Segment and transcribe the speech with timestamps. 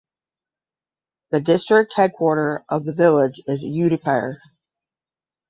[1.29, 4.41] The District head quarter of the village is Udaipur.